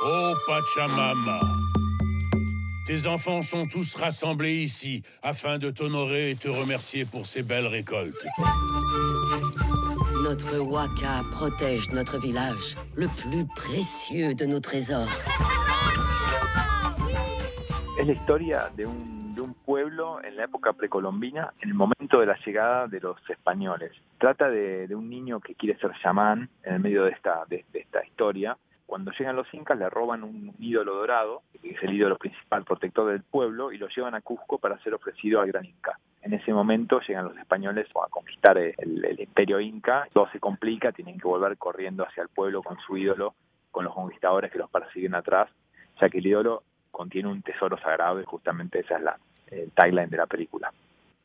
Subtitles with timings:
[0.00, 1.40] Oh Pachamama,
[2.86, 7.66] tes enfants sont tous rassemblés ici afin de t'honorer et te remercier pour ces belles
[7.66, 8.14] récoltes.
[10.22, 15.08] Notre Waka protège notre village, le plus précieux de nos trésors.
[17.98, 22.20] Es la historia de un, de un pueblo en la época precolombina, en el momento
[22.20, 23.90] de la llegada de los españoles.
[24.20, 27.64] Trata de, de un niño que quiere ser chamán en el medio de esta, de,
[27.72, 28.56] de esta historia.
[28.88, 33.12] Cuando llegan los incas le roban un ídolo dorado, que es el ídolo principal protector
[33.12, 35.98] del pueblo, y lo llevan a Cusco para ser ofrecido al gran inca.
[36.22, 40.90] En ese momento llegan los españoles a conquistar el, el imperio inca, todo se complica,
[40.92, 43.34] tienen que volver corriendo hacia el pueblo con su ídolo,
[43.70, 45.50] con los conquistadores que los persiguen atrás,
[46.00, 49.18] ya que el ídolo contiene un tesoro sagrado y justamente esa es la
[49.48, 50.72] el tagline de la película.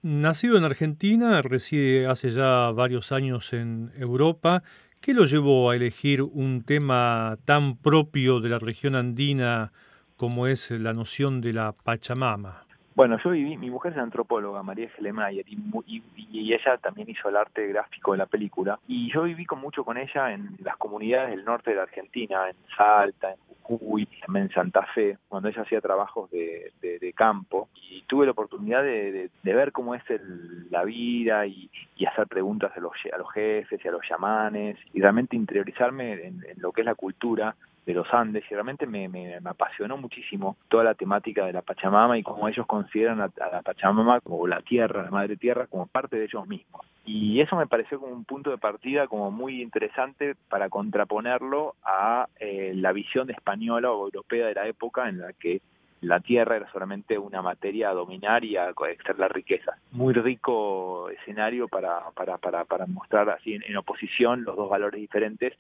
[0.02, 4.64] Nacido en Argentina, reside hace ya varios años en Europa.
[5.04, 9.74] ¿Qué lo llevó a elegir un tema tan propio de la región andina
[10.16, 12.64] como es la noción de la Pachamama?
[12.96, 17.28] Bueno, yo viví, mi mujer es antropóloga, María Gelemayer, y, y, y, ella también hizo
[17.28, 18.80] el arte gráfico de la película.
[18.88, 22.50] Y yo viví con mucho con ella en las comunidades del norte de la Argentina,
[22.50, 26.72] en Salta, en Jujuy, en Santa Fe, cuando ella hacía trabajos de,
[27.14, 27.68] campo.
[27.92, 31.70] Y tuve la oportunidad de ver cómo es el, la vida y,
[32.04, 36.14] y, hacer preguntas a los, a los jefes y a los chamanes, y realmente interiorizarme
[36.26, 39.98] en, lo que es la cultura de los Andes y realmente me, me, me, apasionó
[39.98, 44.22] muchísimo toda la temática de la Pachamama y cómo ellos consideran a, a, la Pachamama
[44.22, 46.86] como la tierra, la madre tierra, como parte de ellos mismos.
[47.06, 52.28] Y eso me pareció como un punto de partida como muy interesante para contraponerlo a
[52.40, 55.62] eh, la visión española o europea de la época en la que
[56.04, 59.78] la tierra era solamente una materia a dominar y a extraer la riqueza.
[59.92, 65.00] Muy rico escenario para, para, para, para mostrar así en, en oposición los dos valores
[65.00, 65.54] diferentes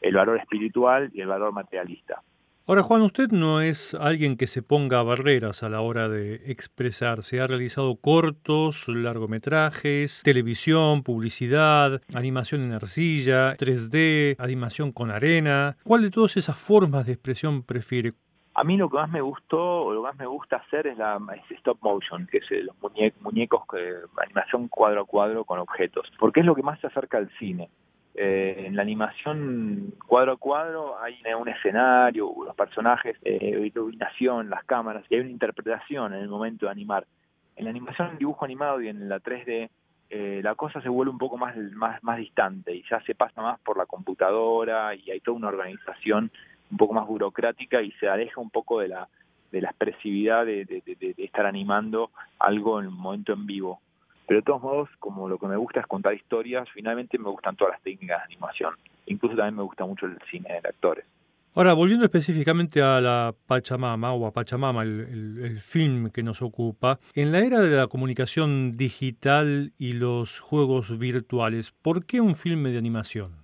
[0.00, 2.22] el valor espiritual y el valor materialista.
[2.66, 7.40] Ahora, Juan, usted no es alguien que se ponga barreras a la hora de expresarse.
[7.40, 15.78] Ha realizado cortos, largometrajes, televisión, publicidad, animación en arcilla, 3D, animación con arena.
[15.82, 18.12] ¿Cuál de todas esas formas de expresión prefiere?
[18.60, 21.18] A mí lo que más me gustó o lo más me gusta hacer es la
[21.48, 26.40] stop motion, que es los muñe muñecos, que, animación cuadro a cuadro con objetos, porque
[26.40, 27.70] es lo que más se acerca al cine.
[28.14, 34.62] Eh, en la animación cuadro a cuadro hay un escenario, los personajes, eh, iluminación, las
[34.64, 37.06] cámaras, y hay una interpretación en el momento de animar.
[37.56, 39.70] En la animación, en dibujo animado y en la 3D,
[40.10, 43.40] eh, la cosa se vuelve un poco más, más, más distante y ya se pasa
[43.40, 46.30] más por la computadora y hay toda una organización
[46.70, 49.08] un poco más burocrática y se aleja un poco de la,
[49.52, 50.82] de la expresividad de,
[51.18, 53.80] estar animando algo en un momento en vivo
[54.30, 57.56] pero de todos modos, como lo que me gusta es contar historias, finalmente me gustan
[57.56, 58.74] todas las técnicas de animación.
[59.06, 61.04] Incluso también me gusta mucho el cine de actores.
[61.52, 67.00] Ahora, volviendo específicamente a la Pachamama o a Pachamama, el, el, film que nos ocupa,
[67.14, 72.70] en la era de la comunicación digital y los juegos virtuales, ¿por qué un filme
[72.70, 73.39] de animación?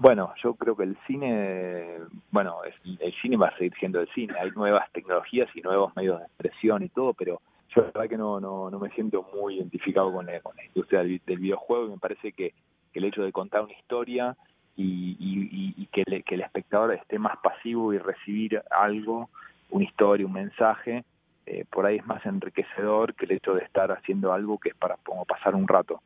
[0.00, 1.98] Bueno, yo creo que el cine,
[2.30, 4.32] bueno, el cine va a seguir siendo el cine.
[4.40, 8.16] Hay nuevas tecnologías y nuevos medios de expresión y todo, pero yo la verdad que
[8.16, 11.90] no, no, no me siento muy identificado con la, con la industria del, videojuego y
[11.90, 12.54] me parece que,
[12.94, 14.38] que, el hecho de contar una historia
[14.74, 19.28] y, y, y que, le, que, el espectador esté más pasivo y recibir algo,
[19.68, 21.04] una historia, un mensaje,
[21.44, 24.76] eh, por ahí es más enriquecedor que el hecho de estar haciendo algo que es
[24.76, 26.00] para como pasar un rato.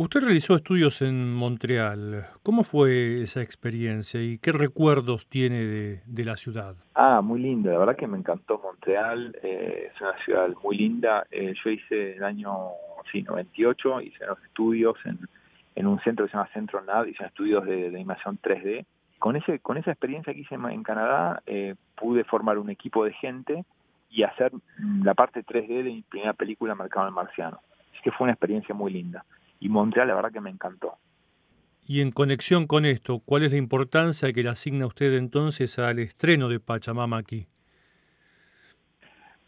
[0.00, 2.24] Usted realizó estudios en Montreal.
[2.44, 5.64] ¿Cómo fue esa experiencia y qué recuerdos tiene
[6.06, 6.76] de, la ciudad?
[6.94, 7.72] Ah, muy linda.
[7.72, 9.36] La verdad que me encantó Montreal.
[9.42, 11.26] Eh, es una ciudad muy linda.
[11.32, 12.68] Eh, yo hice el año
[13.10, 17.64] sí, 98, hice los estudios en, un centro que se llama Centro NAD, hice estudios
[17.64, 18.86] de, animación 3D.
[19.18, 23.14] Con, ese, con esa experiencia que hice en Canadá, eh, pude formar un equipo de
[23.14, 23.64] gente
[24.10, 24.52] y hacer
[25.02, 27.58] la parte 3D de mi primera película, Mercado el Marciano.
[27.92, 29.24] Así que fue una experiencia muy linda
[29.60, 30.98] y Montreal la verdad que me encantó.
[31.86, 35.98] Y en conexión con esto, ¿cuál es la importancia que le asigna usted entonces al
[35.98, 37.46] estreno de Pachamama aquí?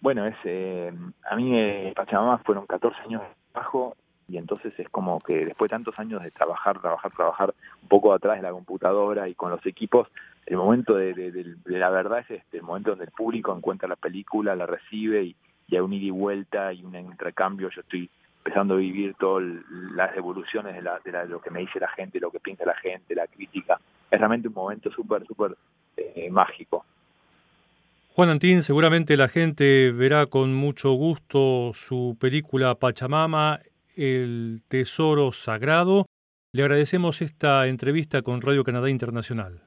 [0.00, 0.90] Bueno, es eh,
[1.30, 3.94] a mí eh, Pachamama fueron 14 años de trabajo
[4.26, 8.14] y entonces es como que después de tantos años de trabajar, trabajar, trabajar un poco
[8.14, 10.08] atrás de la computadora y con los equipos,
[10.46, 13.54] el momento de, de, de, de la verdad es este, el momento donde el público
[13.54, 15.36] encuentra la película, la recibe y,
[15.66, 17.68] y hay un ida y vuelta y un intercambio.
[17.68, 18.08] Yo estoy
[18.44, 19.44] empezando a vivir todas
[19.94, 22.40] las evoluciones de, la, de, la, de, lo que me dice la gente, lo que
[22.40, 23.78] piensa la gente, la crítica.
[24.10, 25.56] Es realmente un momento súper, súper
[25.96, 26.84] eh, mágico.
[28.14, 33.60] Juan Antín, seguramente la gente verá con mucho gusto su película Pachamama,
[33.94, 36.06] El Tesoro Sagrado.
[36.52, 39.60] Le agradecemos esta entrevista con Radio Canadá Internacional.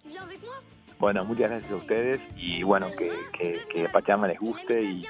[1.04, 3.12] Bueno, muchas gracias a ustedes y bueno, que,
[3.70, 5.06] que, Pachama les guste y,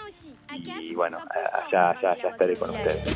[0.82, 3.16] y bueno, allá, allá, allá estaré con ustedes.